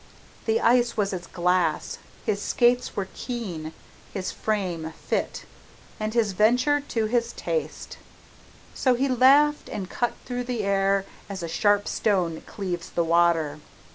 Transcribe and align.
The 0.47 0.59
ice 0.59 0.97
was 0.97 1.13
as 1.13 1.27
glass, 1.27 1.99
his 2.25 2.41
skates 2.41 2.95
were 2.95 3.07
keen, 3.13 3.71
his 4.11 4.31
frame 4.31 4.93
fit, 4.93 5.45
and 5.99 6.15
his 6.15 6.31
venture 6.31 6.79
to 6.81 7.05
his 7.05 7.33
taste! 7.33 7.99
So 8.73 8.95
he 8.95 9.07
laughed, 9.07 9.69
and 9.69 9.91
cut 9.91 10.13
through 10.25 10.45
the 10.45 10.63
air 10.63 11.05
as 11.29 11.43
a 11.43 11.47
sharp 11.47 11.87
stone 11.87 12.41
cleaves 12.47 12.89
the 12.89 13.03
water. 13.03 13.59